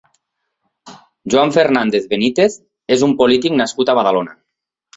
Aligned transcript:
Juan 1.33 1.53
Fernández 1.59 2.09
Benítez 2.15 2.57
és 2.99 3.07
un 3.11 3.15
polític 3.23 3.57
nascut 3.61 3.95
a 3.95 3.99
Badalona. 4.01 4.39